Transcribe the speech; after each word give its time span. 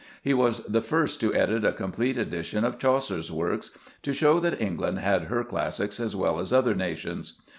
He 0.23 0.33
was 0.33 0.63
the 0.65 0.81
first 0.81 1.19
to 1.19 1.31
edit 1.35 1.63
a 1.63 1.71
complete 1.71 2.17
edition 2.17 2.65
of 2.65 2.79
Chaucer's 2.79 3.31
works, 3.31 3.69
"to 4.01 4.13
show 4.13 4.39
that 4.39 4.59
England 4.59 4.97
had 4.97 5.25
her 5.25 5.43
classics 5.43 5.99
as 5.99 6.15
well 6.15 6.39
as 6.39 6.51
other 6.51 6.73
nations." 6.73 7.33